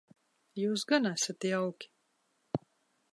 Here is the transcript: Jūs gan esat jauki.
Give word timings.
Jūs 0.61 0.85
gan 0.91 1.09
esat 1.11 1.47
jauki. 1.51 1.91